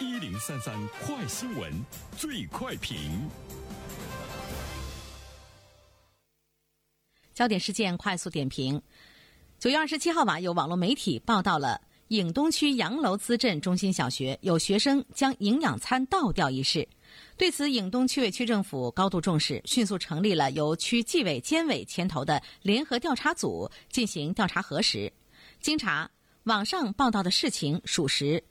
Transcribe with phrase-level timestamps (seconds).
[0.00, 1.70] 一零三三快新闻，
[2.16, 3.28] 最快评。
[7.34, 8.80] 焦点事件快速点评：
[9.58, 16.88] 九月二十七号晚，有网络媒体报道了颍东区杨楼资镇中心小学有学生将营养餐倒掉一事。
[17.36, 25.12] 对此，颍东区委区政府高度重视，迅速成立了由区纪委监委牵头的联合调查组进行调查核实。
[25.60, 26.10] 经查，
[26.44, 28.42] 网上报道的事情属实。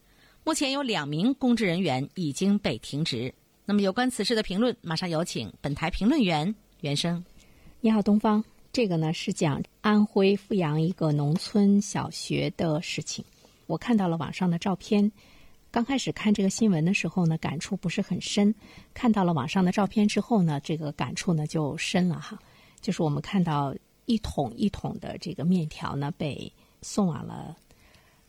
[0.44, 3.32] 目前有两名公职人员已经被停职。
[3.64, 7.24] 那么，有关此事的评论，马上有请本台评论员袁生。
[7.80, 8.44] 你好，东方。
[8.74, 13.24] 这个呢是讲安徽阜阳一个农村小学的事情。
[13.68, 15.12] 我看到了网上的照片。
[15.70, 18.54] 刚开始看这个新闻的时候呢，感触不是很深。
[18.94, 22.38] 看到了网上的照片之后呢，这个感触呢就深了哈。
[22.82, 27.56] 就是我们看到一桶一桶的这个面条呢被送往了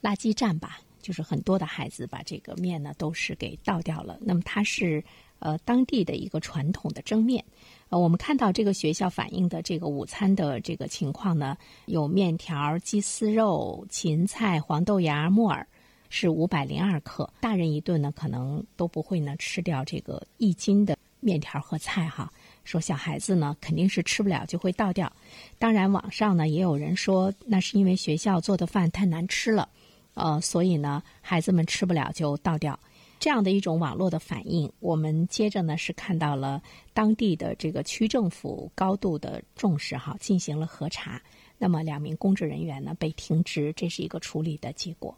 [0.02, 4.16] 垃圾站吧，就是很多的孩子把这个面呢都是给倒掉了。
[4.22, 5.04] 那么它是
[5.40, 7.44] 呃当地的一个传统的蒸面。
[7.90, 15.66] 呃，我们看到这个学校反映的这个午餐的这个情况呢，有面条、鸡丝肉、芹菜、黄豆芽、木耳。
[16.14, 22.30] 是五百零二克，大人一顿呢，可能都不会呢吃掉这个一斤的面条和菜哈。
[22.64, 25.10] 说小孩子呢，肯定是吃不了，就会倒掉。
[25.58, 29.66] 当然，网上呢也有人说，那是因为学校做的饭太难吃了，
[30.14, 32.78] 呃，所以呢孩子们吃不了就倒掉。
[33.18, 36.60] 这样的一种网络的反应，我们接着呢是看到了
[36.92, 41.22] 当地的这个区政府高度的重视哈，进行了核查。
[41.56, 45.16] 那么两名公职人员呢被停职，这是一个处理的结果。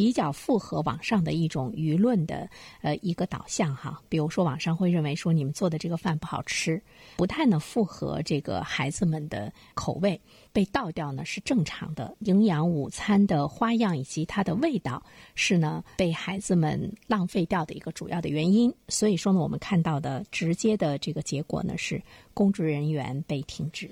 [0.00, 2.48] 比较符合网上的一种舆论的
[2.80, 6.82] 呃一个导向哈，比如说网上会认为说你们做的这个饭不好吃，
[7.18, 10.18] 不太能符合这个孩子们的口味，
[10.54, 12.16] 被倒掉呢是正常的。
[12.20, 15.02] 营养午餐的花样以及它的味道
[15.34, 18.72] 是呢被孩子们浪费掉的一个主要的原因。
[18.88, 23.90] 所以说呢，我们看到的直接的这个结果呢是公职人员被停职。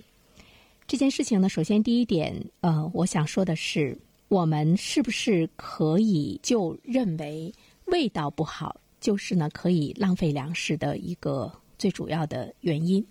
[0.86, 3.98] 这件事情呢，首先第一点，呃，我想说的是。
[4.28, 7.52] 我们是不是可以就认为
[7.86, 13.04] 味道不好就是呢可以浪费粮食的一个最主要的原因？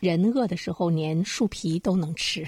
[0.00, 2.46] 人饿的时候连树皮都能吃，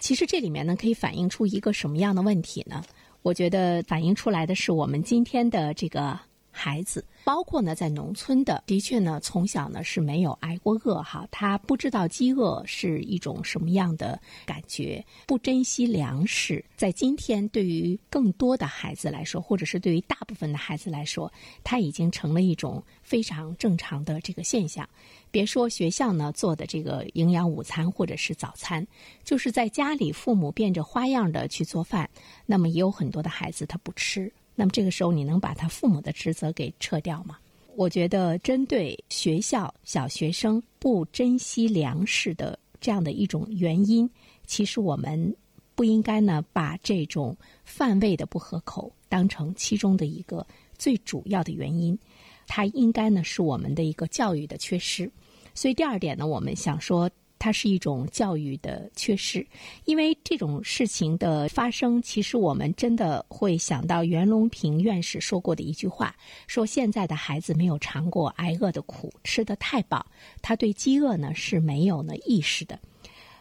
[0.00, 2.82] 其实这里面呢可以反映出一个什么样的问题呢？
[3.22, 6.18] 我觉得反映出来的是我们今天的这个。
[6.50, 16.64] 孩子，包括呢，在农村的，的确呢，从小呢是没有挨过饿哈，他不知道饥饿是一种什么样的感觉，不珍惜粮食。
[16.76, 24.88] 在今天，对于更多的孩子来说，或者是对于大部分的孩子来说，它已经成了一种非常正常的这个现象。
[25.30, 28.84] 别说学校呢做的这个营养午餐或者是早餐，
[29.22, 32.10] 就是在家里，父母变着花样的去做饭，
[32.46, 34.32] 那么也有很多的孩子他不吃。
[34.60, 37.38] 那么这个时候，你能把他父母的职责给撤掉吗？
[37.76, 44.06] 我觉得，针对学校小学生不珍惜粮食的这样的一种原因，
[44.46, 45.34] 其实我们
[45.74, 47.34] 不应该呢把这种
[47.64, 51.98] 饭味的不合口当成其中的一个最主要的原因，
[52.46, 55.10] 它应该呢是我们的一个教育的缺失。
[55.54, 57.10] 所以第二点呢，我们想说。
[57.40, 59.44] 它是一种教育的缺失，
[59.86, 66.14] 因为这种事情的发生，其实我们真的会想到袁隆平院士说过的一句话：
[66.46, 70.04] 说现在的孩子没有尝过挨饿的苦，吃得太饱，
[70.42, 72.78] 他对饥饿呢是没有呢意识的。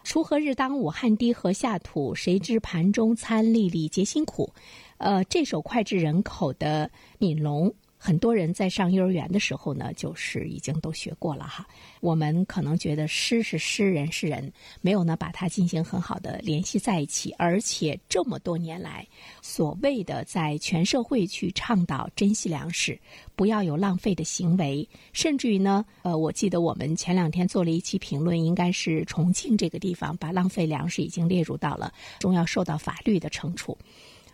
[0.05, 4.49] 锄禾日当午，汗滴禾下土，谁知盘中餐，粒粒皆辛苦。
[4.97, 6.89] 呃，这首脍炙人口的
[7.21, 7.69] 《悯农》。
[8.01, 11.67] 很多人在上幼儿园的时候呢，就是已经都学过了哈。
[11.99, 17.35] 我们可能觉得诗是诗，人是人，没有呢把它进行很好的联系在一起。
[17.37, 19.05] 而且这么多年来，
[19.41, 22.97] 所谓的在全社会去倡导珍惜粮食，
[23.35, 33.77] 不要有浪费的行为，甚至于呢，呃，我记得我们前两天做了一期评论，应该是重庆这个地方把浪费粮食已经列入到了中要受到法律的惩处。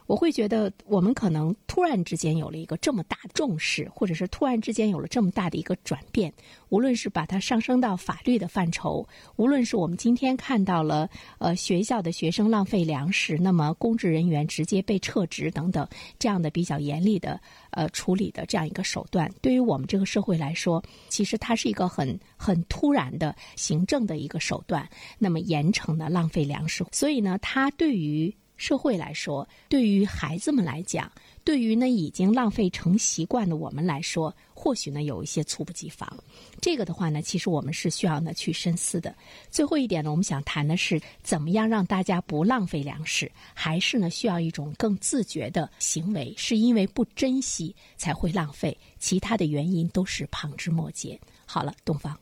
[0.07, 6.31] 我会觉得，我们可能突然之间有了一个这么大的重视，或者是突然之间有了这么大的一个转变。
[6.69, 15.87] 无论是把它上升到法律的范畴，无论是我们今天看到了呃学校的学生浪费粮食，那么公职人员直接被撤职等等
[16.19, 17.39] 这样的比较严厉的
[17.71, 24.87] 呃处理的这样一个手段，对于我们这个社会来说，其实它是一个很很突然的行政的一个手段，
[25.17, 26.83] 那么严惩的浪费粮食。
[26.91, 31.11] 所以呢，它对于社会来说，对于孩子们来讲，
[31.43, 36.17] 对于呢已经浪费成习惯的我们来说，或许呢有一些猝不及防。
[36.61, 39.15] 这个的话呢，其实我们是需要呢去深思的。
[39.49, 51.19] 最后一点呢，我们想谈的是怎么样让大家不浪费粮食，还是呢需要一种更自觉的行为，是因为不珍惜才会浪费，其他的原因都是旁枝末节。
[51.45, 52.17] 好了，东方。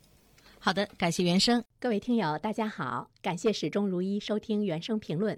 [0.59, 1.63] 好的，感谢原生。
[1.79, 5.37] 各位听友，大家好，感谢始终如一收听原生评论。